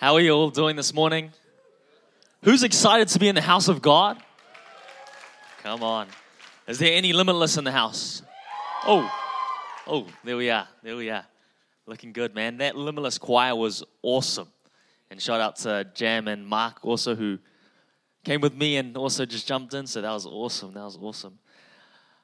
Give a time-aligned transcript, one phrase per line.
[0.00, 1.32] How are you all doing this morning?
[2.44, 4.16] Who's excited to be in the house of God?
[5.64, 6.06] Come on.
[6.68, 8.22] Is there any limitless in the house?
[8.86, 9.12] Oh,
[9.88, 10.68] oh, there we are.
[10.84, 11.24] There we are.
[11.84, 12.58] Looking good, man.
[12.58, 14.46] That limitless choir was awesome.
[15.10, 17.40] And shout out to Jam and Mark also, who
[18.22, 19.88] came with me and also just jumped in.
[19.88, 20.74] So that was awesome.
[20.74, 21.40] That was awesome.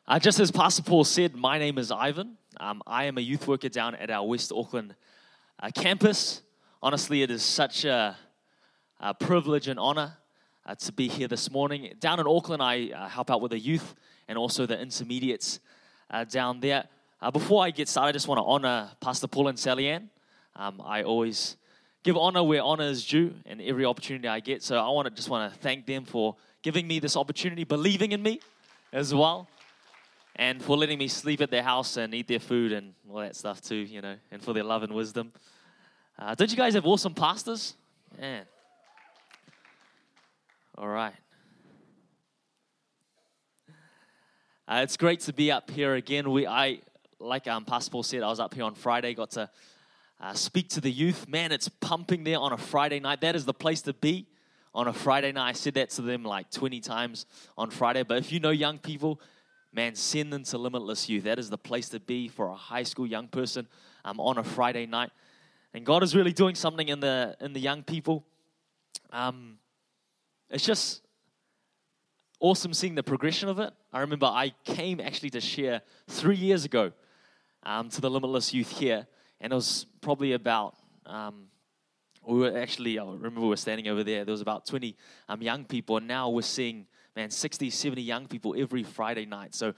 [0.06, 2.36] Uh, just as Pastor Paul said, my name is Ivan.
[2.61, 4.95] Um, I am a youth worker down at our West Auckland
[5.59, 6.41] uh, campus
[6.85, 8.14] honestly, it is such a,
[9.01, 10.19] a privilege and honor
[10.66, 11.95] uh, to be here this morning.
[11.98, 13.95] Down in Auckland, I uh, help out with the youth
[14.29, 15.60] and also the intermediates
[16.10, 16.84] uh, down there.
[17.23, 20.10] Uh, before I get started, I just want to honor Pastor Paul and Sally Ann.
[20.57, 21.57] Um, I always
[22.02, 24.62] give honor where honor is due and every opportunity I get.
[24.62, 28.12] So I want to just want to thank them for giving me this opportunity, believing
[28.12, 28.41] in me
[28.93, 29.48] as well,
[30.37, 33.37] and for letting me sleep at their house and eat their food and all that
[33.37, 35.32] stuff too, you know, and for their love and wisdom.
[36.16, 37.74] Uh, don't you guys have awesome pastors?
[38.20, 38.45] Man.
[40.78, 41.14] All right.
[44.68, 46.30] Uh, it's great to be up here again.
[46.30, 46.79] We, I,
[47.18, 49.51] like um, Pastor Paul said, I was up here on Friday, got to
[50.21, 51.29] uh, speak to the youth.
[51.29, 53.21] Man, it's pumping there on a Friday night.
[53.21, 54.28] That is the place to be
[54.73, 55.49] on a Friday night.
[55.49, 57.26] I said that to them like 20 times
[57.59, 58.04] on Friday.
[58.04, 59.21] But if you know young people,
[59.73, 61.24] man, send them to Limitless Youth.
[61.24, 63.66] That is the place to be for a high school young person
[64.04, 65.10] um, on a Friday night
[65.75, 68.25] and God is really doing something in the in the young people.
[69.12, 69.59] Um,
[70.49, 71.03] it's just
[72.39, 73.72] awesome seeing the progression of it.
[73.93, 76.93] I remember I came actually to share three years ago
[77.65, 79.06] um, to the Limitless Youth here,
[79.41, 80.77] and it was probably about.
[81.05, 81.49] Um,
[82.27, 84.25] we were actually, I remember we were standing over there.
[84.25, 84.97] There was about 20
[85.28, 89.55] um, young people, and now we're seeing, man, 60, 70 young people every Friday night.
[89.55, 89.75] So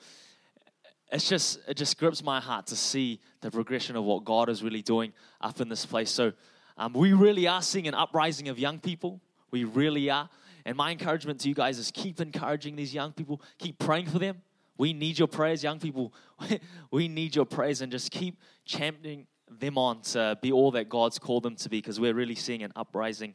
[1.13, 4.63] it's just it just grips my heart to see the progression of what God is
[4.63, 6.11] really doing up in this place.
[6.11, 6.33] So
[6.77, 9.21] um, we really are seeing an uprising of young people.
[9.51, 10.29] We really are.
[10.65, 13.41] And my encouragement to you guys is keep encouraging these young people.
[13.59, 14.43] Keep praying for them.
[14.77, 16.13] We need your prayers, young people.
[16.91, 21.19] we need your prayers, and just keep championing them on to be all that God's
[21.19, 23.35] called them to be, because we're really seeing an uprising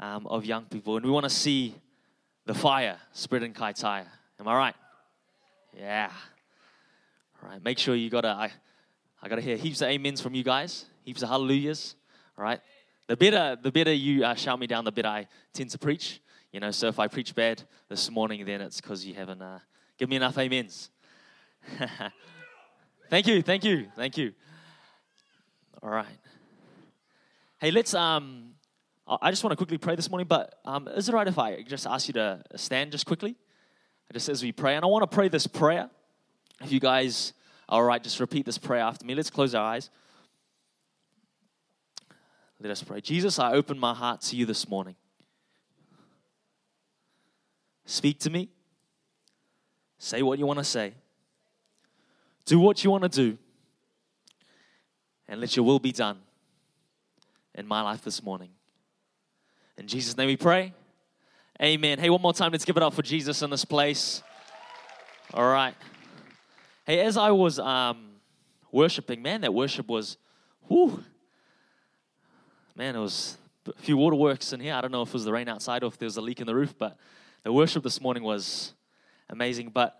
[0.00, 1.74] um, of young people, and we want to see
[2.46, 4.06] the fire spread in Kaitaia.
[4.40, 4.74] Am I right?
[5.76, 6.10] Yeah.
[7.44, 8.50] All right, make sure you got to, I,
[9.22, 11.94] I got to hear heaps of amens from you guys, heaps of hallelujahs.
[12.38, 12.58] All right,
[13.06, 16.22] the better, the better you uh, shout me down, the better I tend to preach.
[16.52, 19.58] You know, so if I preach bad this morning, then it's because you haven't uh,
[19.98, 20.88] given me enough amens.
[23.10, 24.32] thank you, thank you, thank you.
[25.82, 26.06] All right.
[27.58, 27.92] Hey, let's.
[27.92, 28.52] Um,
[29.06, 31.60] I just want to quickly pray this morning, but um, is it right if I
[31.62, 33.36] just ask you to stand just quickly,
[34.14, 34.76] just as we pray?
[34.76, 35.90] And I want to pray this prayer.
[36.64, 37.34] If you guys
[37.68, 39.14] are all right, just repeat this prayer after me.
[39.14, 39.90] Let's close our eyes.
[42.58, 43.02] Let us pray.
[43.02, 44.96] Jesus, I open my heart to you this morning.
[47.84, 48.48] Speak to me.
[49.98, 50.94] Say what you want to say.
[52.46, 53.36] Do what you want to do.
[55.28, 56.18] And let your will be done
[57.54, 58.50] in my life this morning.
[59.76, 60.72] In Jesus' name we pray.
[61.60, 61.98] Amen.
[61.98, 64.22] Hey, one more time, let's give it up for Jesus in this place.
[65.34, 65.74] All right.
[66.86, 68.10] Hey, as I was um,
[68.70, 70.18] worshiping, man, that worship was,
[70.68, 71.02] whoo,
[72.76, 74.74] man, it was a few waterworks in here.
[74.74, 76.40] I don't know if it was the rain outside or if there was a leak
[76.40, 76.98] in the roof, but
[77.42, 78.74] the worship this morning was
[79.30, 79.70] amazing.
[79.70, 79.98] But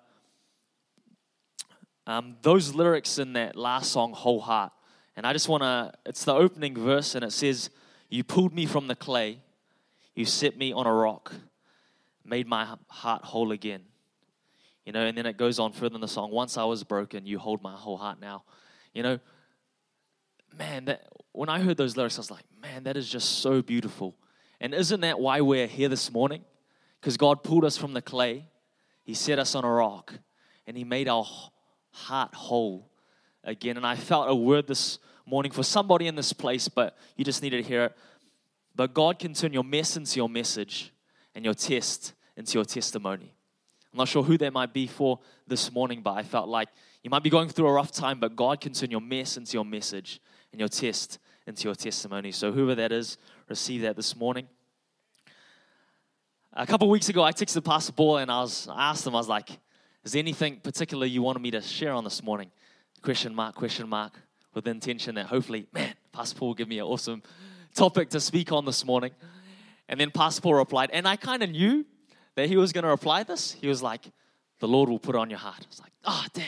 [2.06, 4.72] um, those lyrics in that last song, Whole Heart,
[5.16, 7.70] and I just want to, it's the opening verse, and it says,
[8.10, 9.38] You pulled me from the clay,
[10.14, 11.32] you set me on a rock,
[12.26, 13.84] made my heart whole again.
[14.84, 16.30] You know, and then it goes on further in the song.
[16.30, 18.44] Once I was broken, you hold my whole heart now.
[18.92, 19.18] You know,
[20.58, 23.62] man, that when I heard those lyrics, I was like, man, that is just so
[23.62, 24.14] beautiful.
[24.60, 26.44] And isn't that why we're here this morning?
[27.00, 28.46] Because God pulled us from the clay,
[29.02, 30.14] He set us on a rock,
[30.66, 31.26] and He made our
[31.90, 32.90] heart whole
[33.42, 33.76] again.
[33.76, 37.42] And I felt a word this morning for somebody in this place, but you just
[37.42, 37.96] needed to hear it.
[38.74, 40.92] But God can turn your mess into your message
[41.34, 43.33] and your test into your testimony.
[43.94, 46.68] I'm not sure who that might be for this morning, but I felt like
[47.04, 49.52] you might be going through a rough time, but God can turn your mess into
[49.52, 50.20] your message
[50.50, 52.32] and your test into your testimony.
[52.32, 53.18] So, whoever that is,
[53.48, 54.48] receive that this morning.
[56.54, 59.18] A couple weeks ago, I texted Pastor Paul and I, was, I asked him, I
[59.18, 59.50] was like,
[60.02, 62.50] is there anything particular you wanted me to share on this morning?
[63.00, 64.20] Question mark, question mark,
[64.54, 67.22] with the intention that hopefully, man, Pastor Paul will give me an awesome
[67.74, 69.12] topic to speak on this morning.
[69.88, 71.84] And then Pastor Paul replied, and I kind of knew
[72.36, 74.02] that he was going to reply this, he was like,
[74.60, 75.60] The Lord will put it on your heart.
[75.60, 76.44] I was like, Oh, damn.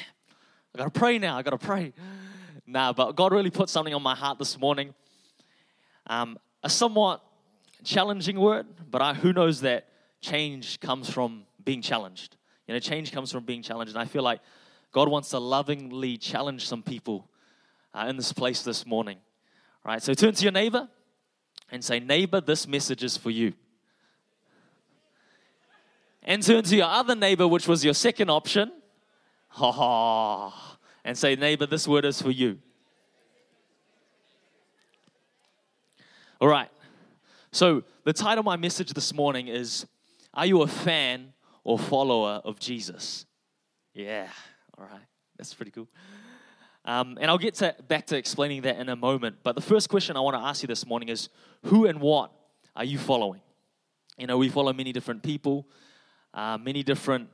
[0.75, 1.39] I got to pray now.
[1.39, 1.93] I got to pray.
[2.67, 4.95] Nah, but God really put something on my heart this morning.
[6.09, 7.23] Um, a somewhat
[7.85, 9.89] challenging word, but I, who knows that
[10.21, 12.37] change comes from being challenged.
[12.67, 13.95] You know, change comes from being challenged.
[13.95, 14.41] And I feel like
[14.93, 17.29] God wants to lovingly challenge some people
[17.95, 19.19] uh, in this place this morning.
[19.85, 20.89] All right, so turn to your neighbor
[21.71, 23.53] and say, Neighbor, this message is for you.
[26.27, 28.73] And turn to your other neighbor, which was your second option.
[29.49, 30.79] Ha ha.
[31.05, 32.59] And say, Neighbor, this word is for you.
[36.41, 36.69] All right.
[37.53, 39.87] So, the title of my message this morning is
[40.35, 41.33] Are you a fan
[41.63, 43.25] or follower of Jesus?
[43.95, 44.29] Yeah.
[44.77, 45.07] All right.
[45.39, 45.89] That's pretty cool.
[46.85, 49.37] Um, and I'll get to, back to explaining that in a moment.
[49.43, 51.29] But the first question I want to ask you this morning is
[51.65, 52.33] Who and what
[52.75, 53.41] are you following?
[54.19, 55.67] You know, we follow many different people,
[56.37, 57.29] uh, many different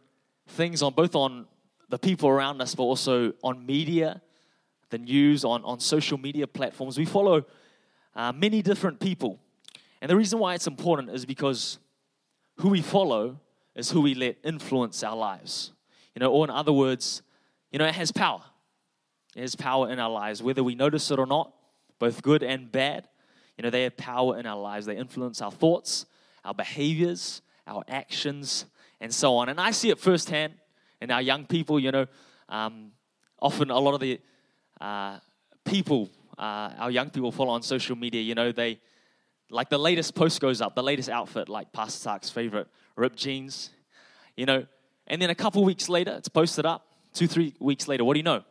[0.47, 1.47] things on both on
[1.91, 4.23] the people around us, but also on media,
[4.91, 6.97] the news, on, on social media platforms.
[6.97, 7.45] We follow
[8.15, 9.39] uh, many different people.
[10.01, 11.79] And the reason why it's important is because
[12.59, 13.41] who we follow
[13.75, 15.73] is who we let influence our lives.
[16.15, 17.23] You know, or in other words,
[17.71, 18.43] you know, it has power.
[19.35, 21.53] It has power in our lives, whether we notice it or not,
[21.99, 23.09] both good and bad.
[23.57, 24.87] You know, they have power in our lives.
[24.87, 26.07] They influence our thoughts,
[26.45, 28.67] our behaviors, our actions,
[29.03, 29.49] and so on.
[29.49, 30.55] And I see it firsthand
[31.01, 31.79] in our young people.
[31.79, 32.07] You know,
[32.49, 32.93] um,
[33.41, 34.21] often a lot of the
[34.81, 35.19] uh,
[35.65, 36.09] people,
[36.39, 38.81] uh, our young people follow on social media, you know, they,
[39.51, 43.71] like the latest post goes up, the latest outfit, like Pastor Sark's favorite, ripped jeans,
[44.37, 44.65] you know,
[45.09, 46.87] and then a couple weeks later, it's posted up.
[47.13, 48.45] Two, three weeks later, what do you know?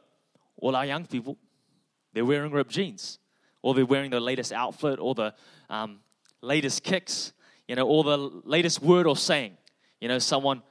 [0.57, 1.37] All our young people,
[2.13, 3.17] they're wearing ripped jeans,
[3.63, 5.33] or they're wearing the latest outfit, or the
[5.69, 6.01] um,
[6.41, 7.31] latest kicks,
[7.67, 9.57] you know, or the latest word or saying.
[10.01, 10.61] You know, someone,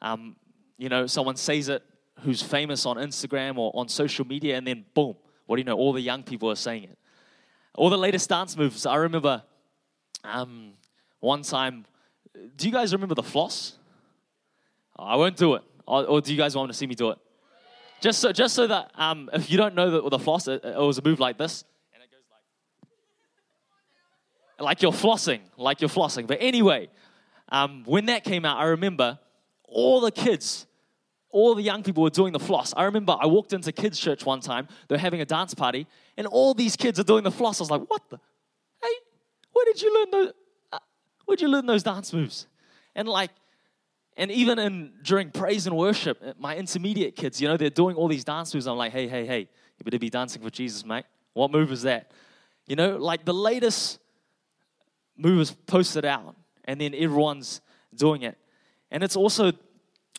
[0.00, 0.36] um,
[0.78, 1.82] you know, someone says it
[2.20, 5.76] who's famous on Instagram or on social media, and then boom, what do you know?
[5.76, 6.98] All the young people are saying it.
[7.74, 8.86] All the latest dance moves.
[8.86, 9.42] I remember
[10.24, 10.72] um,
[11.20, 11.84] one time.
[12.56, 13.76] Do you guys remember the floss?
[14.98, 15.62] I won't do it.
[15.86, 17.18] Or, or do you guys want to see me do it?
[18.00, 20.76] Just so, just so that um, if you don't know the, the floss, it, it
[20.76, 22.20] was a move like this, and it goes
[24.58, 26.26] like, like you're flossing, like you're flossing.
[26.26, 26.88] But anyway,
[27.50, 29.18] um, when that came out, I remember
[29.64, 30.66] all the kids,
[31.30, 32.72] all the young people were doing the floss.
[32.76, 34.68] I remember I walked into kids' church one time.
[34.88, 37.60] They're having a dance party, and all these kids are doing the floss.
[37.60, 38.18] I was like, "What the?
[38.82, 38.94] Hey,
[39.52, 40.32] where did you learn those?
[40.72, 40.78] Uh,
[41.24, 42.46] where'd you learn those dance moves?"
[42.94, 43.30] And like
[44.16, 47.96] and even in during praise and worship, uh, my intermediate kids, you know, they're doing
[47.96, 48.66] all these dance moves.
[48.66, 51.04] I'm like, hey, hey, hey, you better be dancing for Jesus, mate.
[51.34, 52.12] What move is that?
[52.66, 53.98] You know, like the latest
[55.16, 56.34] move is posted out,
[56.66, 57.60] and then everyone's
[57.94, 58.36] doing it.
[58.90, 59.52] And it's also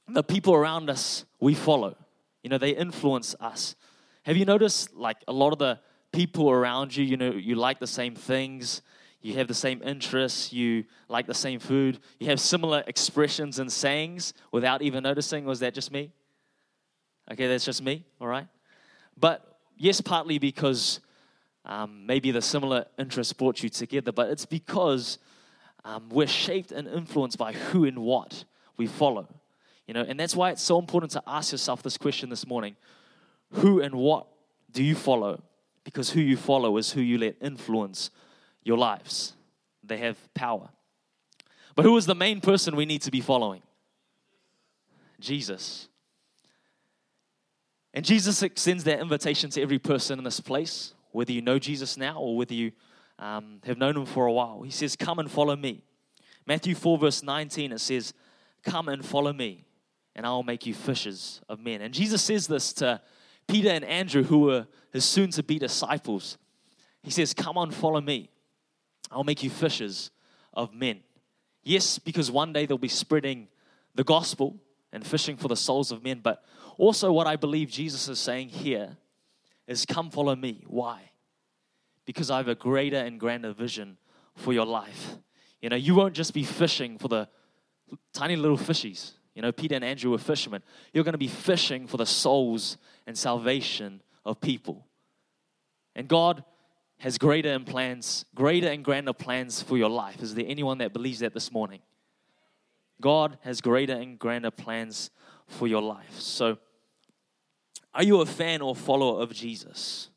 [0.08, 1.96] the people around us we follow.
[2.44, 3.76] You know, they influence us.
[4.24, 5.80] Have you noticed, like, a lot of the
[6.12, 8.82] people around you, you know, you like the same things,
[9.22, 13.72] you have the same interests, you like the same food, you have similar expressions and
[13.72, 15.46] sayings without even noticing.
[15.46, 16.12] Was that just me?
[17.32, 18.48] Okay, that's just me, all right?
[19.20, 21.02] But yes, partly because
[21.66, 25.18] um, maybe the similar interests brought you together, but it's because
[25.88, 28.44] um, we're shaped and influenced by who and what
[28.76, 29.28] we follow.
[29.88, 32.76] You know, and that's why it's so important to ask yourself this question this morning
[33.54, 34.28] Who and what
[34.70, 35.42] do you follow?
[35.86, 38.12] Because who you follow is who you let influence
[38.64, 39.34] your lives.
[39.82, 40.68] They have power.
[41.74, 43.62] But who is the main person we need to be following?
[45.22, 45.88] Jesus.
[47.94, 51.96] And Jesus extends that invitation to every person in this place, whether you know Jesus
[51.96, 52.74] now or whether you
[53.20, 54.62] um, have known him for a while.
[54.62, 55.84] He says, Come and follow me.
[56.46, 58.14] Matthew 4, verse 19, it says,
[58.64, 59.66] Come and follow me,
[60.16, 61.82] and I'll make you fishers of men.
[61.82, 63.02] And Jesus says this to
[63.48, 66.38] Peter and Andrew, who were his soon to be disciples.
[67.04, 68.30] He says, Come on, follow me.
[69.12, 70.12] I'll make you fishers
[70.54, 71.02] of men.
[71.64, 73.48] Yes, because one day they'll be spreading
[73.96, 74.58] the gospel
[74.92, 76.22] and fishing for the souls of men.
[76.24, 76.44] But
[76.78, 78.98] also, what I believe Jesus is saying here
[79.68, 80.64] is come follow me.
[80.68, 81.12] Why?
[82.08, 83.98] Because I have a greater and grander vision
[84.36, 85.18] for your life.
[85.62, 87.30] You know, you won't just be fishing for the
[88.14, 89.12] tiny little fishies.
[89.36, 90.64] You know, Peter and Andrew were fishermen.
[90.94, 94.88] You're going to be fishing for the souls and salvation of people.
[95.96, 96.44] And God
[97.00, 100.24] has greater and plans, greater and grander plans for your life.
[100.24, 101.82] Is there anyone that believes that this morning?
[103.00, 105.12] God has greater and grander plans
[105.46, 106.20] for your life.
[106.20, 106.58] So,
[107.94, 110.10] are you a fan or follower of Jesus?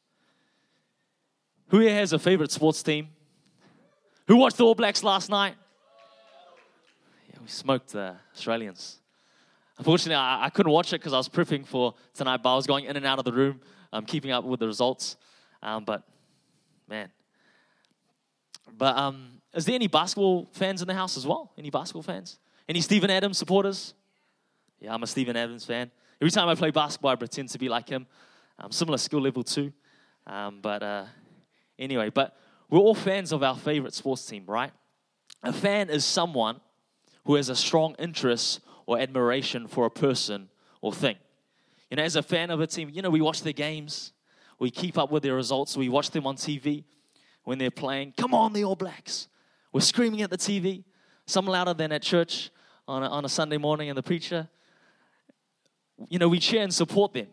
[1.71, 3.09] Who here has a favorite sports team?
[4.27, 5.55] Who watched the All Blacks last night?
[7.29, 8.99] Yeah, we smoked the Australians.
[9.79, 12.67] Unfortunately, I, I couldn't watch it because I was prepping for tonight, but I was
[12.67, 13.61] going in and out of the room,
[13.93, 15.17] um, keeping up with the results.
[15.63, 16.03] Um, but
[16.89, 17.09] man.
[18.77, 21.53] But um, is there any basketball fans in the house as well?
[21.57, 22.41] Any basketball fans?
[22.69, 23.95] Any Steven Adams supporters?
[24.81, 25.93] Yeah, I'm a Steven Adams fan.
[26.21, 28.09] Every time I play basketball, I pretend to be like him.
[28.59, 29.73] Um, similar skill level too.
[30.27, 31.05] Um, but uh,
[31.81, 32.37] anyway, but
[32.69, 34.71] we're all fans of our favorite sports team, right?
[35.43, 36.61] A fan is someone
[37.25, 40.49] who has a strong interest or admiration for a person
[40.81, 41.17] or thing.
[41.91, 44.13] You know, as a fan of a team, you know, we watch their games,
[44.59, 46.85] we keep up with their results, we watch them on TV
[47.45, 48.13] when they're playing.
[48.17, 49.29] Come on, the All Blacks.
[49.73, 50.85] We're screaming at the TV,
[51.27, 52.51] some louder than at church
[52.87, 54.49] on a, on a Sunday morning and the preacher.
[56.09, 57.29] You know, we cheer and support them,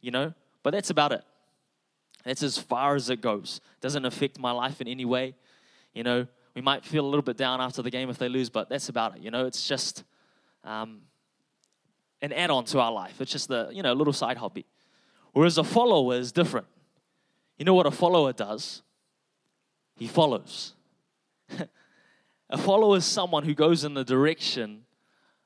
[0.00, 1.24] you know, but that's about it.
[2.24, 3.60] That's as far as it goes.
[3.80, 5.34] Doesn't affect my life in any way.
[5.92, 8.50] You know, we might feel a little bit down after the game if they lose,
[8.50, 9.22] but that's about it.
[9.22, 10.04] You know, it's just
[10.64, 11.00] um,
[12.20, 13.20] an add on to our life.
[13.20, 14.66] It's just a, you know, little side hobby.
[15.32, 16.66] Whereas a follower is different.
[17.58, 18.82] You know what a follower does?
[19.96, 20.74] He follows.
[22.50, 24.84] a follower is someone who goes in the direction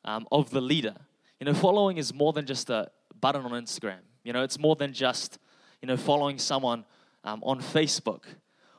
[0.04, 0.94] um, of the leader.
[1.40, 2.90] You know, following is more than just a
[3.20, 4.00] button on Instagram.
[4.24, 5.38] You know, it's more than just,
[5.82, 6.84] you know, following someone
[7.24, 8.22] um, on Facebook.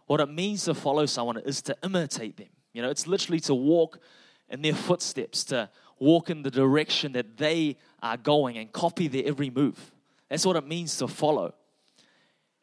[0.08, 2.48] What it means to follow someone is to imitate them.
[2.74, 4.00] You know, it's literally to walk
[4.50, 9.26] in their footsteps, to walk in the direction that they are going and copy their
[9.26, 9.92] every move.
[10.30, 11.54] That's what it means to follow.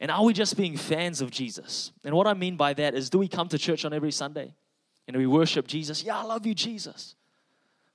[0.01, 1.93] And are we just being fans of Jesus?
[2.05, 4.55] And what I mean by that is do we come to church on every Sunday?
[5.07, 6.03] And we worship Jesus?
[6.03, 7.15] Yeah, I love you, Jesus.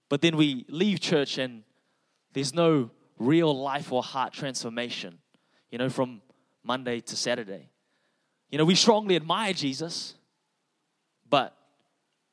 [0.09, 1.63] But then we leave church and
[2.33, 5.19] there's no real life or heart transformation,
[5.71, 6.21] you know, from
[6.63, 7.69] Monday to Saturday.
[8.49, 10.15] You know, we strongly admire Jesus,
[11.29, 11.55] but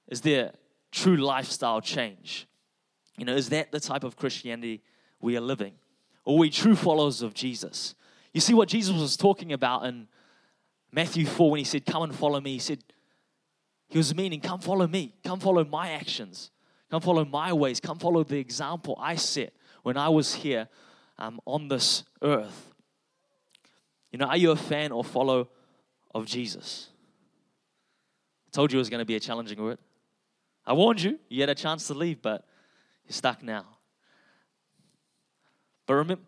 [0.08, 0.52] is there
[0.90, 2.46] true lifestyle change?
[3.18, 4.82] You know, is that the type of Christianity
[5.20, 5.74] we are living?
[6.24, 7.94] Or are we true followers of Jesus?
[8.32, 10.08] You see what Jesus was talking about in
[10.92, 12.52] Matthew 4 when he said, Come and follow me.
[12.52, 12.82] He said,
[13.88, 15.14] He was meaning, Come follow me.
[15.24, 16.50] Come follow my actions.
[16.90, 17.80] Come follow my ways.
[17.80, 19.52] Come follow the example I set
[19.82, 20.68] when I was here
[21.18, 22.72] um, on this earth.
[24.12, 25.48] You know, are you a fan or follow
[26.14, 26.88] of Jesus?
[28.48, 29.78] I told you it was going to be a challenging word.
[30.64, 31.18] I warned you.
[31.28, 32.44] You had a chance to leave, but
[33.06, 33.66] you're stuck now.
[35.86, 36.24] But remember,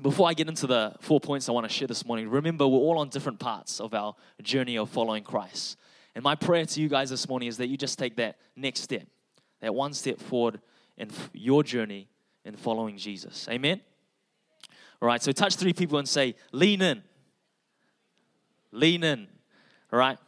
[0.00, 2.78] before I get into the four points I want to share this morning, remember we're
[2.78, 5.78] all on different parts of our journey of following Christ.
[6.14, 8.80] And my prayer to you guys this morning is that you just take that next
[8.80, 9.06] step,
[9.60, 10.60] that one step forward
[10.96, 12.08] in your journey
[12.44, 13.48] in following Jesus.
[13.50, 13.80] Amen?
[15.00, 17.02] All right, so touch three people and say, lean in.
[18.72, 19.28] Lean in.
[19.92, 20.18] All right?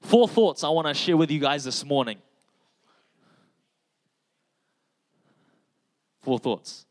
[0.00, 2.18] Four thoughts I want to share with you guys this morning.
[6.22, 6.86] Four thoughts.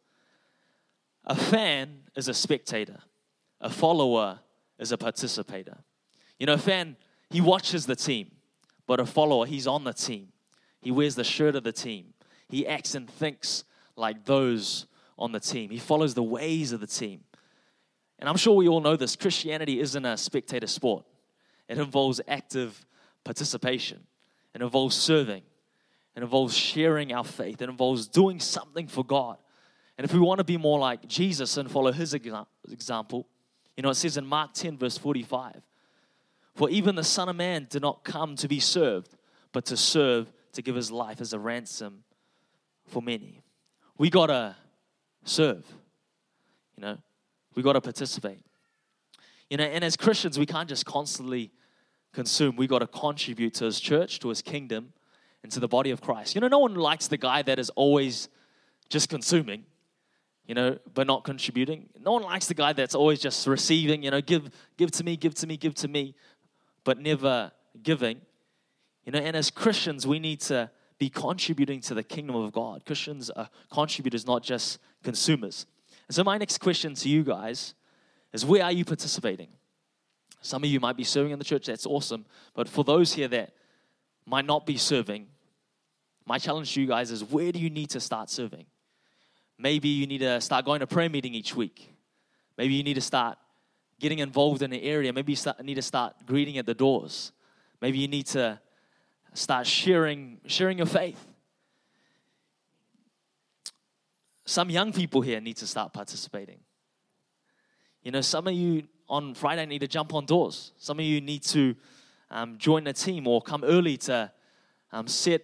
[1.25, 2.99] A fan is a spectator,
[3.61, 4.39] a follower
[4.79, 5.77] is a participator.
[6.39, 6.95] You know, a fan,
[7.29, 8.31] he watches the team,
[8.87, 10.29] but a follower, he's on the team.
[10.81, 12.13] He wears the shirt of the team.
[12.47, 14.87] He acts and thinks like those
[15.19, 15.69] on the team.
[15.69, 17.23] He follows the ways of the team.
[18.17, 21.05] And I'm sure we all know this Christianity isn't a spectator sport,
[21.67, 22.85] it involves active
[23.23, 24.07] participation,
[24.55, 25.43] it involves serving,
[26.15, 27.61] it involves sharing our faith.
[27.61, 29.37] It involves doing something for God.
[29.97, 33.27] And if we want to be more like Jesus and follow his example,
[33.77, 35.61] you know, it says in Mark 10, verse 45
[36.55, 39.15] For even the Son of Man did not come to be served,
[39.53, 42.03] but to serve, to give his life as a ransom
[42.87, 43.41] for many.
[43.97, 44.55] We got to
[45.29, 45.65] serve,
[46.75, 46.97] you know,
[47.55, 48.39] we got to participate.
[49.49, 51.51] You know, and as Christians, we can't just constantly
[52.13, 54.93] consume, we got to contribute to his church, to his kingdom,
[55.43, 56.35] and to the body of Christ.
[56.35, 58.29] You know, no one likes the guy that is always
[58.89, 59.65] just consuming,
[60.45, 61.89] you know, but not contributing.
[61.99, 65.15] No one likes the guy that's always just receiving, you know, give, give to me,
[65.15, 66.15] give to me, give to me,
[66.83, 68.21] but never giving.
[69.05, 72.85] You know, and as Christians, we need to be contributing to the kingdom of God.
[72.85, 75.65] Christians are contributors, not just consumers.
[76.07, 77.73] And so, my next question to you guys
[78.33, 79.49] is where are you participating?
[80.41, 82.25] Some of you might be serving in the church, that's awesome.
[82.53, 83.53] But for those here that
[84.25, 85.27] might not be serving,
[86.25, 88.65] my challenge to you guys is where do you need to start serving?
[89.57, 91.93] Maybe you need to start going to prayer meeting each week.
[92.57, 93.37] Maybe you need to start
[93.99, 95.11] getting involved in an area.
[95.11, 97.33] Maybe you start, need to start greeting at the doors.
[97.81, 98.59] Maybe you need to
[99.33, 101.25] start sharing, sharing your faith.
[104.49, 106.57] Some young people here need to start participating.
[108.01, 110.71] You know, some of you on Friday need to jump on doors.
[110.79, 111.75] Some of you need to
[112.31, 114.31] um, join a team or come early to
[114.91, 115.43] um, set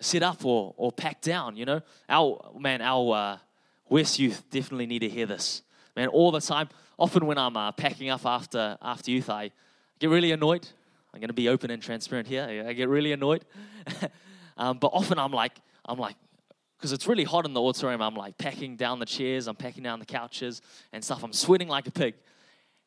[0.00, 1.54] set up or or pack down.
[1.54, 3.38] You know, our man, our uh,
[3.88, 5.62] West youth definitely need to hear this.
[5.94, 6.68] Man, all the time.
[6.98, 9.52] Often when I'm uh, packing up after after youth, I
[10.00, 10.66] get really annoyed.
[11.12, 12.64] I'm going to be open and transparent here.
[12.66, 13.44] I get really annoyed.
[14.56, 15.52] um, but often I'm like,
[15.84, 16.16] I'm like,
[16.76, 19.82] because it's really hot in the auditorium, I'm like packing down the chairs, I'm packing
[19.82, 20.60] down the couches
[20.92, 21.22] and stuff.
[21.24, 22.14] I'm sweating like a pig.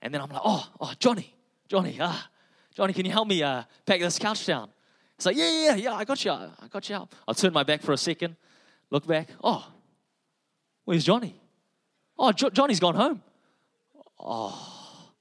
[0.01, 1.33] And then I'm like, oh, oh, Johnny,
[1.67, 2.29] Johnny, ah,
[2.75, 4.69] Johnny, can you help me uh, pack this couch down?
[5.15, 6.31] It's like, yeah, yeah, yeah, I got you.
[6.31, 7.11] I got you out.
[7.27, 8.35] I'll turn my back for a second,
[8.91, 9.29] look back.
[9.43, 9.65] Oh,
[10.85, 11.41] where's Johnny?
[12.19, 13.23] Oh, jo- Johnny's gone home.
[14.19, 15.11] Oh,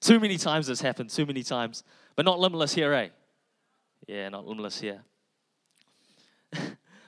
[0.00, 1.82] too many times this happened, too many times.
[2.14, 3.08] But not limitless here, eh?
[4.06, 5.02] Yeah, not limitless here.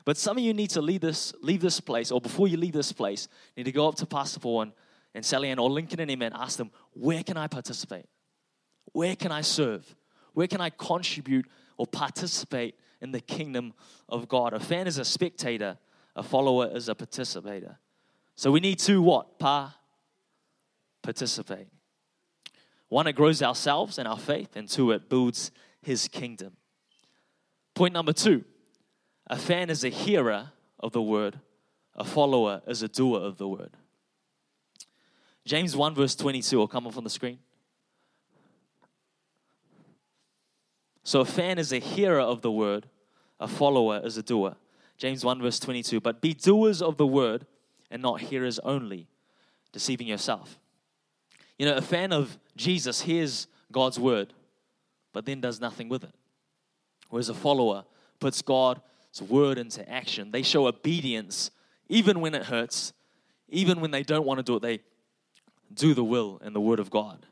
[0.06, 2.72] But some of you need to leave this, leave this place, or before you leave
[2.72, 4.72] this place, need to go up to Pastor Paul and,
[5.14, 8.06] and Sally Ann or Lincoln and him and ask them, where can I participate?
[8.92, 9.94] Where can I serve?
[10.32, 11.46] Where can I contribute
[11.76, 13.74] or participate in the kingdom
[14.08, 14.52] of God.
[14.52, 15.78] A fan is a spectator,
[16.14, 17.78] a follower is a participator.
[18.34, 19.38] So we need to what?
[19.38, 19.76] Pa
[21.02, 21.68] participate.
[22.88, 25.50] One, it grows ourselves and our faith, and two, it builds
[25.82, 26.56] his kingdom.
[27.74, 28.44] Point number two
[29.26, 31.40] a fan is a hearer of the word,
[31.94, 33.76] a follower is a doer of the word.
[35.44, 37.38] James 1, verse 22 will come up on the screen.
[41.04, 42.86] So a fan is a hearer of the word,
[43.38, 44.56] a follower is a doer.
[44.98, 46.00] James 1, verse 22.
[46.00, 47.46] But be doers of the word
[47.90, 49.06] and not hearers only,
[49.72, 50.58] deceiving yourself.
[51.58, 54.32] You know, a fan of Jesus hears God's word,
[55.12, 56.14] but then does nothing with it.
[57.08, 57.84] Whereas a follower
[58.18, 58.42] puts
[59.24, 60.30] Word into action.
[60.30, 61.50] They show obedience
[61.88, 62.92] even when it hurts,
[63.48, 64.80] even when they don't want to do it, they
[65.72, 67.26] do the will and the word of God.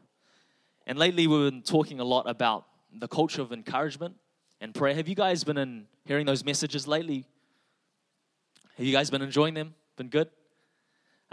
[0.86, 4.16] And lately, we've been talking a lot about the culture of encouragement
[4.60, 4.94] and prayer.
[4.94, 7.24] Have you guys been in hearing those messages lately?
[8.76, 9.74] Have you guys been enjoying them?
[9.96, 10.28] Been good?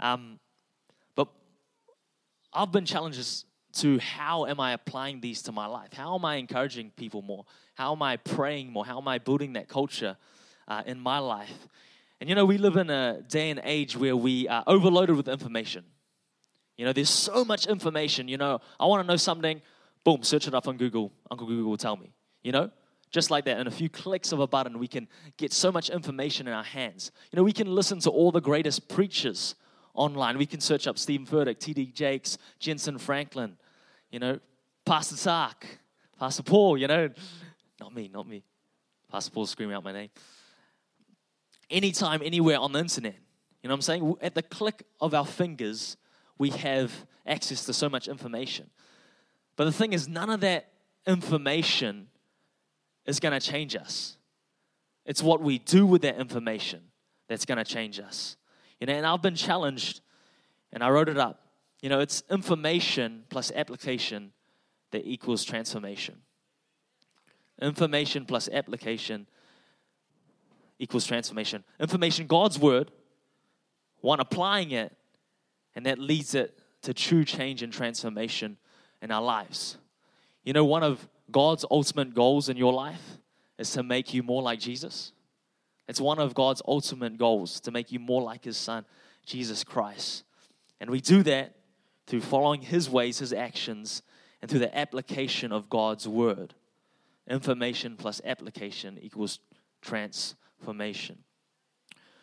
[0.00, 0.38] Um,
[1.14, 1.28] but
[2.52, 3.44] I've been challenged
[3.74, 5.92] to how am I applying these to my life?
[5.92, 7.44] How am I encouraging people more?
[7.74, 8.84] How am I praying more?
[8.84, 10.16] How am I building that culture
[10.68, 11.68] uh, in my life?
[12.20, 15.28] And you know, we live in a day and age where we are overloaded with
[15.28, 15.84] information.
[16.76, 18.28] You know, there's so much information.
[18.28, 19.60] You know, I want to know something
[20.04, 21.12] boom, search it up on Google.
[21.30, 22.12] Uncle Google will tell me.
[22.42, 22.70] You know?
[23.10, 25.90] Just like that, in a few clicks of a button, we can get so much
[25.90, 27.12] information in our hands.
[27.30, 29.54] You know, we can listen to all the greatest preachers
[29.92, 30.38] online.
[30.38, 31.92] We can search up Steven Furtick, T.D.
[31.92, 33.58] Jakes, Jentezen Franklin,
[34.10, 34.40] you know,
[34.86, 35.66] Pastor Sark,
[36.18, 37.10] Pastor Paul, you know.
[37.80, 38.44] Not me, not me.
[39.10, 40.08] Pastor Paul screaming out my name.
[41.72, 43.16] Anytime, anywhere on the internet.
[43.62, 44.14] You know what I'm saying?
[44.20, 45.96] At the click of our fingers,
[46.38, 46.92] we have
[47.26, 48.70] access to so much information.
[49.56, 50.68] But the thing is, none of that
[51.06, 52.08] information
[53.06, 54.16] is going to change us.
[55.06, 56.82] It's what we do with that information
[57.28, 58.36] that's going to change us.
[58.80, 60.00] You know, and I've been challenged,
[60.72, 61.40] and I wrote it up.
[61.80, 64.32] You know, it's information plus application
[64.90, 66.18] that equals transformation.
[67.60, 69.26] Information plus application
[70.82, 71.62] equals transformation.
[71.78, 72.90] Information, God's word,
[74.00, 74.92] one applying it,
[75.76, 78.56] and that leads it to true change and transformation
[79.00, 79.78] in our lives.
[80.42, 83.00] You know, one of God's ultimate goals in your life
[83.58, 85.12] is to make you more like Jesus.
[85.86, 88.84] It's one of God's ultimate goals to make you more like His Son,
[89.24, 90.24] Jesus Christ.
[90.80, 91.54] And we do that
[92.08, 94.02] through following His ways, His actions,
[94.40, 96.54] and through the application of God's Word.
[97.28, 99.38] Information plus application equals
[99.80, 100.41] transformation.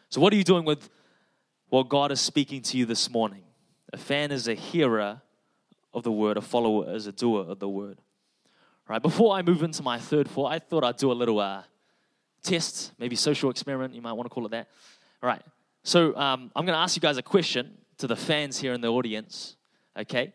[0.10, 0.90] So, what are you doing with
[1.70, 3.44] what God is speaking to you this morning?
[3.94, 5.22] A fan is a hearer
[5.94, 8.00] of the word, a follower is a doer of the word.
[8.88, 11.62] Right, before I move into my third thought, I thought I'd do a little uh,
[12.42, 14.68] test, maybe social experiment, you might want to call it that.
[15.22, 15.44] All right,
[15.84, 18.82] so um, I'm going to ask you guys a question to the fans here in
[18.82, 19.58] the audience,
[19.96, 20.34] okay?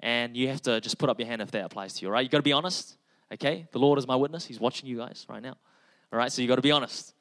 [0.00, 2.12] And you have to just put up your hand if that applies to you, all
[2.12, 2.22] right?
[2.22, 2.98] You got to be honest,
[3.32, 3.66] okay?
[3.72, 5.56] The Lord is my witness, He's watching you guys right now.
[6.12, 7.14] All right, so you got to be honest.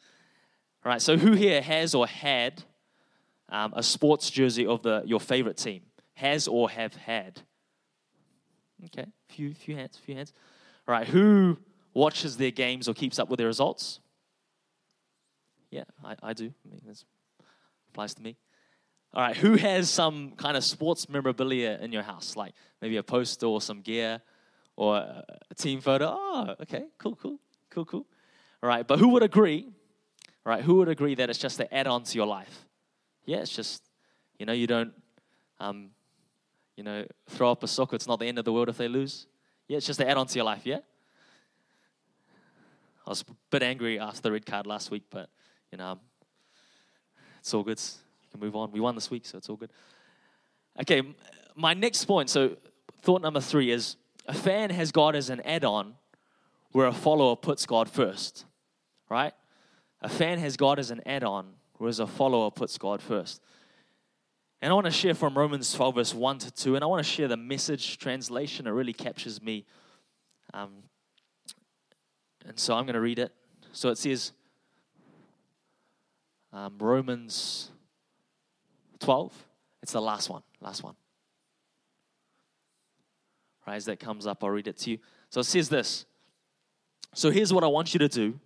[0.85, 2.61] All right, so who here has or had
[3.47, 5.83] um, a sports jersey of the your favorite team?
[6.15, 7.41] Has or have had?
[8.85, 10.33] Okay, few few hands, few hands.
[10.85, 11.57] All right, who
[11.93, 14.01] watches their games or keeps up with their results?
[15.71, 16.53] Yeah, I, I do.
[16.65, 17.05] I mean, this
[17.89, 18.35] applies to me.
[19.13, 23.03] All right, who has some kind of sports memorabilia in your house, like maybe a
[23.03, 24.21] poster or some gear
[24.75, 26.07] or a team photo?
[26.09, 28.05] Oh, okay, cool, cool, cool, cool.
[28.61, 29.69] All right, but who would agree?
[30.45, 32.65] Right, who would agree that it's just an add-on to your life?
[33.25, 33.83] Yeah, it's just
[34.37, 34.93] you know you don't
[35.59, 35.91] um,
[36.75, 38.87] you know, throw up a sock, it's not the end of the world if they
[38.87, 39.27] lose.
[39.67, 40.79] Yeah, it's just to add on to your life, yeah?
[43.05, 45.29] I was a bit angry after the red card last week, but,
[45.71, 45.99] you know,
[47.39, 47.79] it's all good.
[47.79, 48.71] You can move on.
[48.71, 49.71] We won this week, so it's all good.
[50.81, 51.01] Okay,
[51.55, 52.57] my next point, so
[53.01, 55.95] thought number three is a fan has God as an add on,
[56.71, 58.45] where a follower puts God first,
[59.09, 59.33] right?
[60.03, 63.41] A fan has God as an add on, whereas a follower puts God first.
[64.61, 67.03] And I want to share from Romans 12, verse 1 to 2, and I want
[67.05, 68.67] to share the message translation.
[68.67, 69.65] It really captures me.
[70.53, 70.71] Um,
[72.45, 73.31] and so I'm going to read it.
[73.71, 74.33] So it says,
[76.51, 77.71] um, Romans
[78.99, 79.33] 12.
[79.81, 80.43] It's the last one.
[80.61, 80.95] Last one.
[83.65, 84.99] Right, as that comes up, I'll read it to you.
[85.29, 86.05] So it says this.
[87.13, 88.39] So here's what I want you to do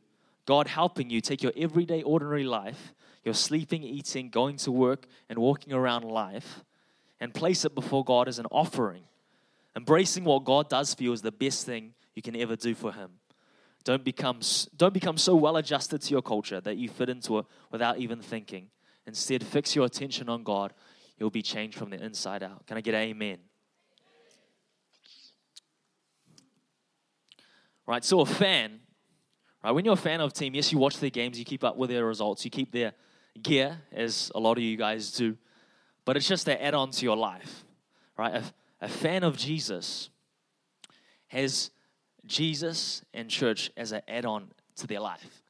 [0.48, 2.94] God helping you take your everyday, ordinary life,
[3.26, 6.64] your sleeping, eating, going to work, and walking around life,
[7.20, 9.04] and place it before God as an offering.
[9.76, 12.94] Embracing what God does for you is the best thing you can ever do for
[12.94, 13.12] Him.
[13.84, 14.40] Don't become,
[14.76, 18.22] don't become so well adjusted to your culture that you fit into it without even
[18.22, 18.70] thinking.
[19.06, 20.74] Instead, fix your attention on God.
[21.20, 22.66] You'll be changed from the inside out.
[22.66, 23.40] Can I get amen?
[27.86, 28.80] Right, so a fan,
[29.64, 31.64] right, when you're a fan of a team, yes, you watch their games, you keep
[31.64, 32.94] up with their results, you keep their
[33.42, 35.38] gear, as a lot of you guys do,
[36.06, 37.64] but it's just an add on to your life,
[38.18, 38.36] right?
[38.36, 38.44] A,
[38.82, 40.10] a fan of Jesus
[41.28, 41.72] has
[42.26, 45.44] Jesus and church as an add on to their life.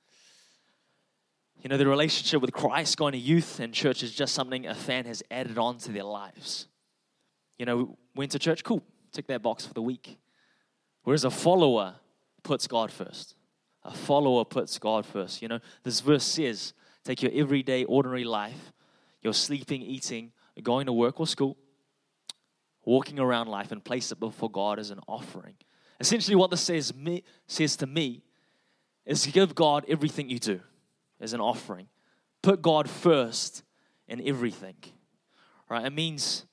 [1.63, 4.75] You know, the relationship with Christ going to youth and church is just something a
[4.75, 6.67] fan has added on to their lives.
[7.57, 10.17] You know, went to church, cool, tick that box for the week.
[11.03, 11.95] Whereas a follower
[12.43, 13.35] puts God first.
[13.87, 15.41] A follower puts God first.
[15.41, 16.73] You know, this verse says,
[17.03, 18.73] take your everyday, ordinary life,
[19.21, 21.57] your sleeping, eating, going to work or school,
[22.83, 25.55] walking around life, and place it before God as an offering.
[25.99, 28.23] Essentially, what this says, me, says to me
[29.05, 30.59] is give God everything you do
[31.19, 31.87] as an offering.
[32.41, 33.63] Put God first
[34.07, 34.75] in everything.
[35.69, 35.85] Right?
[35.85, 36.45] It means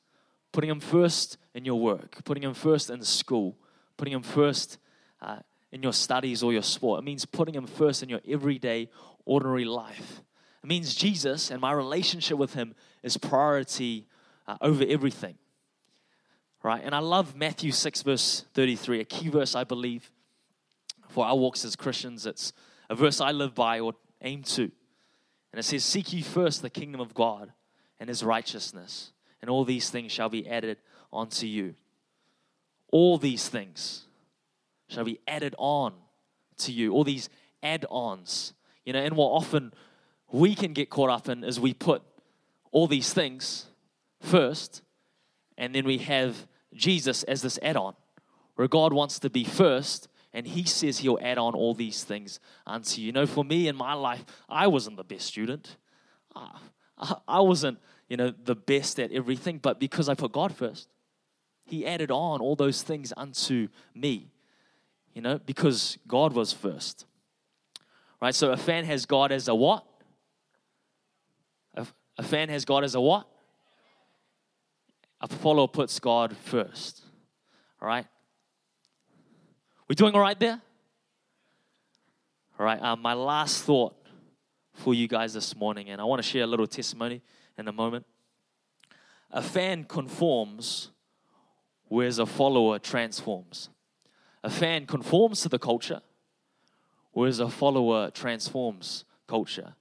[0.53, 3.57] putting Him first in your work, putting Him first in school,
[3.97, 4.79] putting Him first
[5.21, 5.41] uh,
[5.75, 7.01] in your studies or your sport.
[7.01, 8.89] It means putting Him first in your everyday,
[9.27, 10.23] ordinary life.
[10.63, 14.07] It means Jesus and my relationship with Him is priority
[14.47, 15.37] uh, over everything
[16.65, 16.83] right?
[16.83, 20.11] And I love Matthew 6, verse 33, a key verse, I believe,
[21.09, 22.27] for our walks as Christians.
[22.27, 22.53] It's
[22.91, 24.63] a verse I live by or aim to.
[24.63, 27.53] And it says, Seek ye first the kingdom of God
[28.01, 30.79] and his righteousness, and all these things shall be added
[31.13, 31.75] unto you.
[32.91, 34.07] All these things
[34.89, 35.95] shall be added on
[36.59, 36.93] to you.
[36.93, 37.29] All these
[37.63, 38.55] add ons.
[38.85, 39.73] You know, and what often
[40.31, 42.03] we can get caught up in is we put
[42.71, 43.67] all these things
[44.21, 44.83] first,
[45.57, 47.95] and then we have Jesus as this add on,
[48.57, 52.41] where God wants to be first, and He says He'll add on all these things
[52.67, 53.07] unto you.
[53.07, 55.77] You know, for me in my life, I wasn't the best student.
[56.35, 60.89] I wasn't, you know, the best at everything, but because I put God first,
[61.65, 64.33] He added on all those things unto me,
[65.15, 67.07] you know, because God was first.
[68.21, 68.35] Right?
[68.35, 69.85] So a fan has God as a what?
[71.75, 71.87] A,
[72.19, 73.27] a fan has God as a what?
[75.25, 77.03] a follower puts God first.
[77.81, 78.07] All right?
[79.89, 80.61] We doing all right there?
[82.59, 83.97] All right, um, my last thought
[84.75, 87.23] for you guys this morning, and I want to share a little testimony
[87.57, 88.05] in a moment.
[89.31, 90.91] A fan conforms,
[91.89, 93.71] whereas a follower transforms.
[94.45, 96.03] A fan conforms to the culture,
[97.13, 99.75] whereas a follower transforms culture.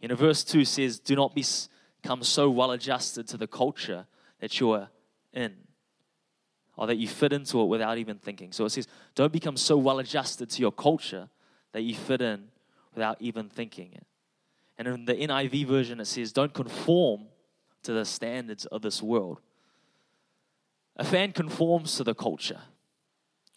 [0.00, 4.06] You know, verse 2 says, Do not become so well adjusted to the culture
[4.40, 4.88] that you're
[5.32, 5.54] in
[6.76, 8.52] or that you fit into it without even thinking.
[8.52, 11.28] So it says, don't become so well adjusted to your culture
[11.72, 12.48] that you fit in
[12.94, 14.06] without even thinking it.
[14.76, 17.26] And in the NIV version, it says, don't conform
[17.84, 19.40] to the standards of this world.
[20.96, 22.60] A fan conforms to the culture,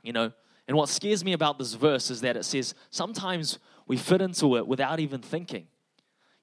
[0.07, 0.31] you know.
[0.67, 4.57] And what scares me about this verse is that it says sometimes we fit into
[4.57, 5.67] it without even thinking.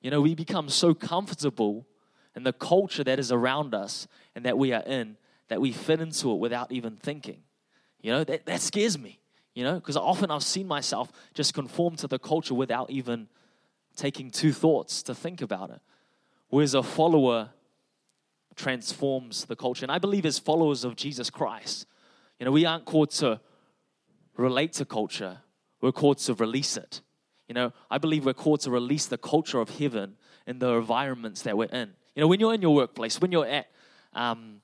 [0.00, 1.86] You know, we become so comfortable
[2.36, 5.16] in the culture that is around us and that we are in
[5.48, 7.42] that we fit into it without even thinking.
[8.00, 9.18] You know, that, that scares me,
[9.54, 13.28] you know, because often I've seen myself just conform to the culture without even
[13.96, 15.80] taking two thoughts to think about it.
[16.48, 17.50] Whereas a follower
[18.56, 19.84] transforms the culture.
[19.84, 21.86] And I believe as followers of Jesus Christ,
[22.38, 23.40] you know, we aren't called to
[24.36, 25.38] relate to culture,
[25.80, 27.00] we're called to release it.
[27.48, 30.16] You know, I believe we're called to release the culture of heaven
[30.46, 31.90] in the environments that we're in.
[32.14, 33.66] You know, when you're in your workplace, when you're at
[34.12, 34.60] um,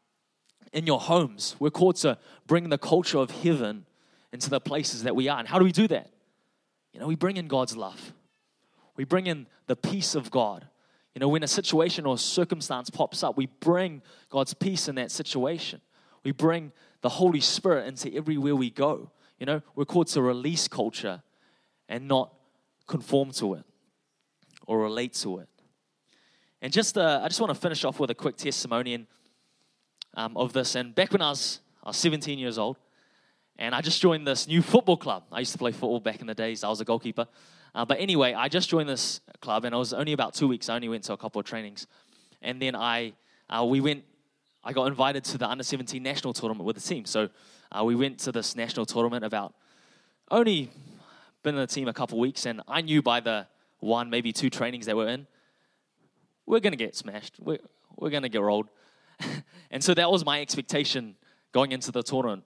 [0.72, 3.86] in your homes, we're called to bring the culture of heaven
[4.32, 5.38] into the places that we are.
[5.38, 6.10] And how do we do that?
[6.92, 8.12] You know, we bring in God's love.
[8.96, 10.66] We bring in the peace of God.
[11.14, 15.10] You know, when a situation or circumstance pops up, we bring God's peace in that
[15.10, 15.80] situation.
[16.24, 19.10] We bring the Holy Spirit into everywhere we go.
[19.40, 21.22] You know, we're called to release culture
[21.88, 22.32] and not
[22.86, 23.64] conform to it
[24.66, 25.48] or relate to it.
[26.60, 29.06] And just, uh, I just want to finish off with a quick testimony
[30.14, 30.74] um, of this.
[30.74, 32.76] And back when I was, I was 17 years old,
[33.58, 35.24] and I just joined this new football club.
[35.32, 36.62] I used to play football back in the days.
[36.62, 37.26] I was a goalkeeper.
[37.74, 40.68] Uh, but anyway, I just joined this club, and it was only about two weeks.
[40.68, 41.86] I only went to a couple of trainings,
[42.42, 43.12] and then I
[43.48, 44.04] uh, we went.
[44.62, 47.06] I got invited to the under 17 national tournament with the team.
[47.06, 47.30] So
[47.72, 49.54] uh, we went to this national tournament about
[50.30, 50.70] only
[51.42, 53.46] been in the team a couple weeks, and I knew by the
[53.78, 55.26] one, maybe two trainings that we're in,
[56.46, 57.34] we're going to get smashed.
[57.40, 57.58] We're,
[57.96, 58.68] we're going to get rolled.
[59.70, 61.16] and so that was my expectation
[61.52, 62.44] going into the tournament.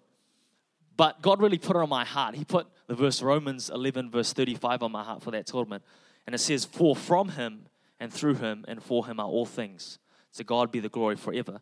[0.96, 2.34] But God really put it on my heart.
[2.34, 5.82] He put the verse Romans 11, verse 35 on my heart for that tournament.
[6.26, 7.66] And it says, For from him
[7.98, 9.98] and through him and for him are all things.
[10.34, 11.60] To God be the glory forever.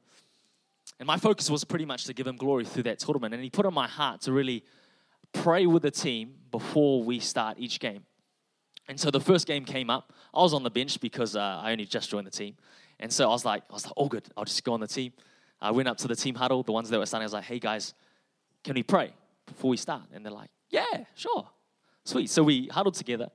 [0.98, 3.34] And my focus was pretty much to give him glory through that tournament.
[3.34, 4.64] And he put on my heart to really
[5.32, 8.04] pray with the team before we start each game.
[8.88, 10.12] And so the first game came up.
[10.34, 12.56] I was on the bench because uh, I only just joined the team.
[13.00, 14.86] And so I was like, I was like, oh, good, I'll just go on the
[14.86, 15.12] team.
[15.60, 17.24] I went up to the team huddle, the ones that were starting.
[17.24, 17.94] I was like, hey, guys,
[18.64, 19.12] can we pray
[19.46, 20.02] before we start?
[20.12, 21.48] And they're like, yeah, sure.
[22.04, 22.30] Sweet.
[22.30, 23.28] So we huddled together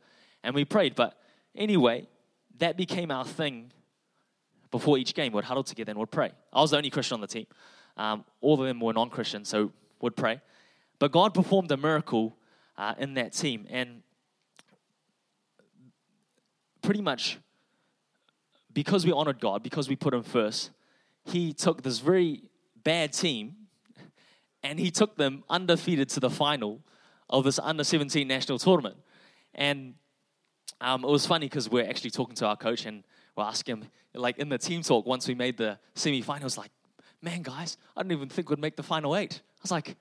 [0.43, 0.95] and we prayed.
[0.95, 1.17] But
[1.55, 2.07] anyway,
[2.59, 3.71] that became our thing
[4.71, 5.33] before each game.
[5.33, 6.31] We'd huddle together and would pray.
[6.51, 7.47] I was the only Christian on the team.
[7.95, 10.41] Um, all of them were non Christian, so would pray.
[10.99, 12.35] But God performed a miracle
[12.77, 13.65] uh, in that team.
[13.69, 14.01] And
[16.81, 17.37] pretty much
[18.73, 20.71] because we honored God, because we put Him first,
[21.25, 22.43] He took this very
[22.83, 23.55] bad team
[24.63, 26.81] and He took them undefeated to the final
[27.29, 28.97] of this under 17 national tournament.
[29.55, 29.95] And
[30.79, 33.03] um, it was funny because we're actually talking to our coach and
[33.37, 36.71] we're asking him, like in the team talk, once we made the semi-finals, like,
[37.21, 39.41] man, guys, I didn't even think we'd make the final eight.
[39.43, 39.95] I was like,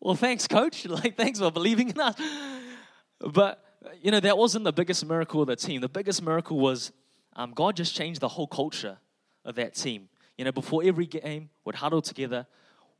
[0.00, 0.84] well, thanks, coach.
[0.88, 2.20] Like, thanks for believing in us.
[3.20, 3.64] But,
[4.02, 5.80] you know, that wasn't the biggest miracle of the team.
[5.80, 6.92] The biggest miracle was
[7.36, 8.98] um, God just changed the whole culture
[9.44, 10.08] of that team.
[10.36, 12.46] You know, before every game, would huddle together,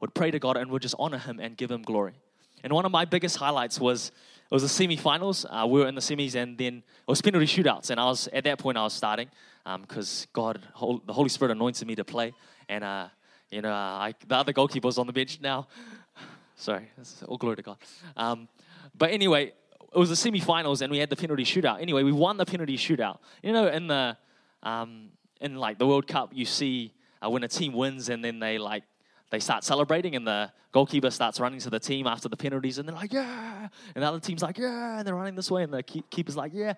[0.01, 2.15] would pray to God, and would just honor Him and give Him glory.
[2.63, 5.47] And one of my biggest highlights was it was the semi-finals.
[5.49, 7.91] Uh, we were in the semis, and then it was penalty shootouts.
[7.91, 9.29] And I was at that point I was starting
[9.65, 10.63] because um, God,
[11.07, 12.35] the Holy Spirit anointed me to play.
[12.69, 13.09] And uh,
[13.51, 15.69] you know, I, the other goalkeeper was on the bench now.
[16.57, 16.89] Sorry,
[17.27, 17.77] all glory to God.
[18.17, 18.49] Um,
[18.97, 19.53] but anyway,
[19.95, 21.81] it was the semi-finals, and we had the penalty shootout.
[21.81, 23.19] Anyway, we won the penalty shootout.
[23.43, 24.17] You know, in the
[24.63, 26.95] um, in like the World Cup, you see
[27.25, 28.85] uh, when a team wins, and then they like
[29.31, 32.89] they start celebrating, and the goalkeeper starts running to the team after the penalties, and
[32.89, 35.73] they're like, "Yeah!" And the other team's like, "Yeah!" And they're running this way, and
[35.73, 36.75] the keeper's like, "Yeah."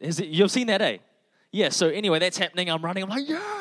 [0.00, 0.98] It, you've seen that, eh?
[1.52, 1.70] Yeah.
[1.70, 2.70] So anyway, that's happening.
[2.70, 3.02] I'm running.
[3.02, 3.60] I'm like, "Yeah!"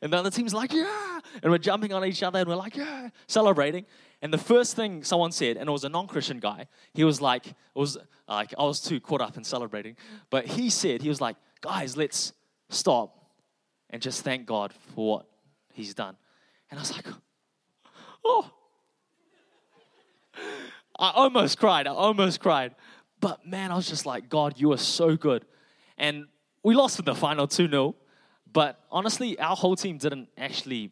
[0.00, 1.20] And the other team's like, yeah.
[1.42, 3.86] And we're jumping on each other and we're like, yeah, celebrating.
[4.22, 7.20] And the first thing someone said, and it was a non Christian guy, he was
[7.20, 9.96] like, it was like, I was too caught up in celebrating.
[10.30, 12.32] But he said, he was like, guys, let's
[12.68, 13.30] stop
[13.90, 15.26] and just thank God for what
[15.72, 16.16] he's done.
[16.70, 17.06] And I was like,
[18.24, 18.50] oh.
[20.98, 21.86] I almost cried.
[21.86, 22.74] I almost cried.
[23.20, 25.44] But man, I was just like, God, you are so good.
[25.98, 26.26] And
[26.66, 27.94] we lost in the final 2 0.
[28.52, 30.90] But honestly, our whole team didn't actually,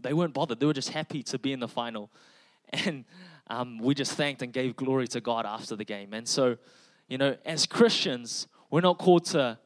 [0.00, 0.60] they weren't bothered.
[0.60, 2.10] They were just happy to be in the final.
[2.86, 3.04] And
[3.48, 6.14] um, we just thanked and gave glory to God after the game.
[6.14, 6.56] And so,
[7.06, 9.58] you know, as Christians, we're not called to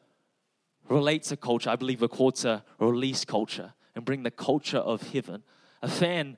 [0.89, 1.71] relate to culture.
[1.71, 5.45] I believe we're called to release culture and bring the culture of heaven.
[5.83, 6.37] A fan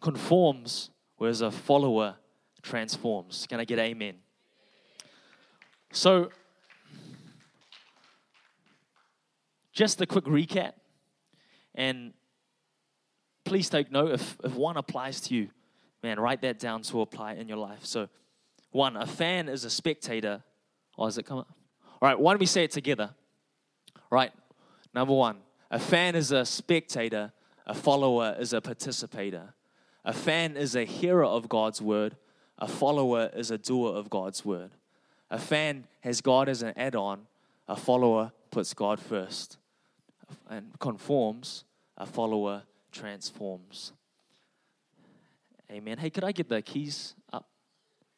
[0.00, 2.14] conforms, whereas a follower
[2.62, 3.46] transforms.
[3.48, 4.14] Can I get amen?
[5.92, 6.30] So,
[9.78, 10.72] just a quick recap.
[11.76, 12.12] And
[13.44, 15.50] please take note if, if one applies to you,
[16.02, 17.84] man, write that down to apply in your life.
[17.84, 18.08] So,
[18.72, 20.42] one, a fan is a spectator.
[20.98, 21.54] Oh, does it come up?
[22.02, 23.14] All right, why don't we say it together?
[24.10, 24.32] Right,
[24.92, 25.36] number one,
[25.70, 27.32] a fan is a spectator,
[27.64, 29.54] a follower is a participator.
[30.04, 32.16] A fan is a hearer of God's word,
[32.58, 34.72] a follower is a doer of God's word.
[35.30, 37.28] A fan has God as an add on,
[37.68, 39.57] a follower puts God first
[40.48, 41.64] and conforms,
[41.96, 42.62] a follower
[42.92, 43.92] transforms.
[45.70, 45.98] Amen.
[45.98, 47.46] Hey, could I get the keys up,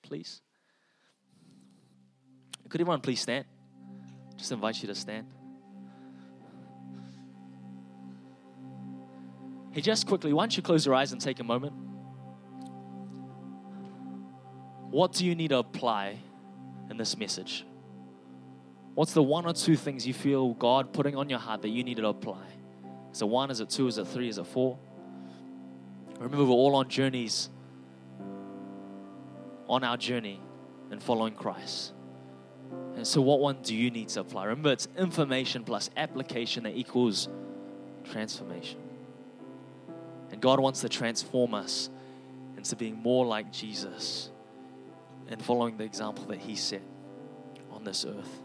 [0.03, 0.41] please?
[2.69, 3.47] Could everyone please stand?
[4.37, 5.27] Just invite you to stand.
[9.73, 11.73] Hey, just quickly, why don't you close your eyes and take a moment?
[14.91, 16.19] What do you need to apply
[16.91, 17.65] in this message?
[18.95, 21.85] What's the one or two things you feel God putting on your heart that you
[21.85, 22.43] need to apply?
[23.13, 23.51] Is it one?
[23.51, 23.87] Is it two?
[23.87, 24.29] Is it three?
[24.29, 24.79] Is it four?
[26.19, 27.49] Remember, we're all on journeys,
[29.69, 30.41] on our journey
[30.91, 31.93] and following Christ.
[32.97, 34.45] And so, what one do you need to apply?
[34.45, 37.29] Remember, it's information plus application that equals
[38.11, 38.79] transformation.
[40.31, 41.89] And God wants to transform us
[42.57, 44.31] into being more like Jesus
[45.29, 46.83] and following the example that He set
[47.71, 48.40] on this earth.